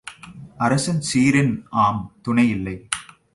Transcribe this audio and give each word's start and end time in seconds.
அரசன் 0.57 1.01
சீறின் 1.09 1.53
ஆம் 1.83 2.01
துணை 2.21 2.49
இல்லை. 2.49 2.75